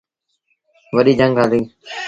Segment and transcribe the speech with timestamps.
[0.95, 1.65] وڏيٚ جھنگ هليٚ۔